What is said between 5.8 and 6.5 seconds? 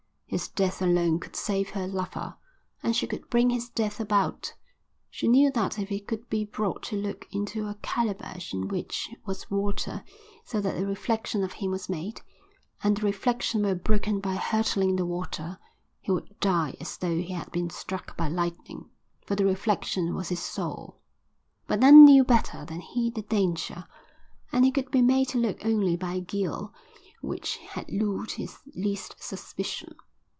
he could be